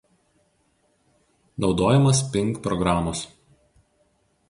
[1.63, 3.25] Naudojamas "ping" programos.